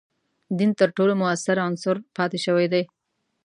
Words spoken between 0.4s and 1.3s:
دین تر ټولو